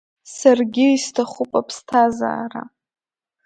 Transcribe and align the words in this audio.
Саргьы 0.37 0.85
исҭахуп 0.95 1.51
аԥсҭазаара… 1.59 2.63